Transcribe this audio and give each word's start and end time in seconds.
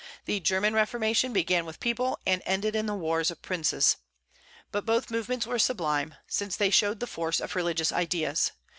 The 0.25 0.39
German 0.39 0.73
reformation 0.73 1.31
began 1.31 1.63
with 1.63 1.75
the 1.75 1.83
people, 1.83 2.17
and 2.25 2.41
ended 2.43 2.75
in 2.75 2.87
the 2.87 2.95
wars 2.95 3.29
of 3.29 3.43
princes. 3.43 3.97
But 4.71 4.83
both 4.83 5.11
movements 5.11 5.45
were 5.45 5.59
sublime, 5.59 6.15
since 6.27 6.55
they 6.57 6.71
showed 6.71 6.99
the 6.99 7.05
force 7.05 7.39
of 7.39 7.55
religious 7.55 7.91
ideas. 7.91 8.51